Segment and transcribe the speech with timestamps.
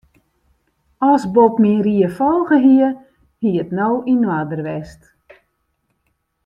[1.11, 2.89] As Bob myn ried folge hie,
[3.41, 5.01] hie it no yn oarder west.